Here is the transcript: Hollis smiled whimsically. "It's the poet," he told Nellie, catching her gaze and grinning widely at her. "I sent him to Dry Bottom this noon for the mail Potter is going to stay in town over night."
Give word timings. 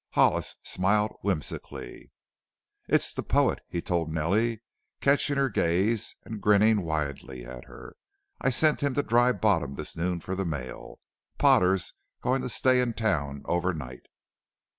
Hollis 0.13 0.55
smiled 0.63 1.15
whimsically. 1.21 2.11
"It's 2.87 3.13
the 3.13 3.21
poet," 3.21 3.59
he 3.69 3.83
told 3.83 4.11
Nellie, 4.11 4.63
catching 4.99 5.35
her 5.35 5.47
gaze 5.47 6.15
and 6.23 6.41
grinning 6.41 6.81
widely 6.81 7.45
at 7.45 7.65
her. 7.65 7.95
"I 8.41 8.49
sent 8.49 8.81
him 8.81 8.95
to 8.95 9.03
Dry 9.03 9.31
Bottom 9.31 9.75
this 9.75 9.95
noon 9.95 10.19
for 10.19 10.33
the 10.33 10.43
mail 10.43 10.99
Potter 11.37 11.75
is 11.75 11.93
going 12.23 12.41
to 12.41 12.49
stay 12.49 12.81
in 12.81 12.93
town 12.95 13.43
over 13.45 13.75
night." 13.75 14.07